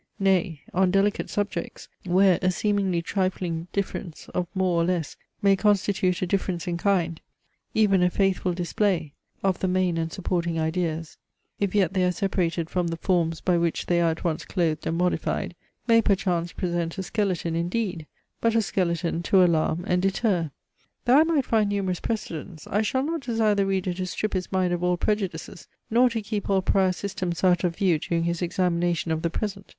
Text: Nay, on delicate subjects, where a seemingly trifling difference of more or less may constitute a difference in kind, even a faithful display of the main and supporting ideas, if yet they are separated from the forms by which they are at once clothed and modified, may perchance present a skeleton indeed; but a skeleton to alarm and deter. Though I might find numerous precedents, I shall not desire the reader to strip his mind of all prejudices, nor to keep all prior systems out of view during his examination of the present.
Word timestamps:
Nay, 0.17 0.61
on 0.73 0.89
delicate 0.89 1.29
subjects, 1.29 1.87
where 2.05 2.39
a 2.41 2.49
seemingly 2.49 3.03
trifling 3.03 3.67
difference 3.71 4.29
of 4.29 4.47
more 4.55 4.81
or 4.81 4.83
less 4.83 5.15
may 5.43 5.55
constitute 5.55 6.23
a 6.23 6.25
difference 6.25 6.65
in 6.65 6.75
kind, 6.75 7.21
even 7.75 8.01
a 8.01 8.09
faithful 8.09 8.51
display 8.51 9.13
of 9.43 9.59
the 9.59 9.67
main 9.67 9.99
and 9.99 10.11
supporting 10.11 10.57
ideas, 10.59 11.17
if 11.59 11.75
yet 11.75 11.93
they 11.93 12.03
are 12.03 12.11
separated 12.11 12.67
from 12.67 12.87
the 12.87 12.97
forms 12.97 13.41
by 13.41 13.59
which 13.59 13.85
they 13.85 14.01
are 14.01 14.09
at 14.09 14.23
once 14.23 14.43
clothed 14.43 14.87
and 14.87 14.97
modified, 14.97 15.53
may 15.85 16.01
perchance 16.01 16.51
present 16.51 16.97
a 16.97 17.03
skeleton 17.03 17.55
indeed; 17.55 18.07
but 18.39 18.55
a 18.55 18.61
skeleton 18.63 19.21
to 19.21 19.43
alarm 19.43 19.83
and 19.85 20.01
deter. 20.01 20.49
Though 21.05 21.19
I 21.19 21.23
might 21.25 21.45
find 21.45 21.69
numerous 21.69 21.99
precedents, 21.99 22.65
I 22.65 22.81
shall 22.81 23.03
not 23.03 23.21
desire 23.21 23.53
the 23.53 23.67
reader 23.67 23.93
to 23.93 24.07
strip 24.07 24.33
his 24.33 24.51
mind 24.51 24.73
of 24.73 24.83
all 24.83 24.97
prejudices, 24.97 25.67
nor 25.91 26.09
to 26.09 26.23
keep 26.23 26.49
all 26.49 26.63
prior 26.63 26.91
systems 26.91 27.43
out 27.43 27.63
of 27.63 27.75
view 27.75 27.99
during 27.99 28.23
his 28.23 28.41
examination 28.41 29.11
of 29.11 29.21
the 29.21 29.29
present. 29.29 29.67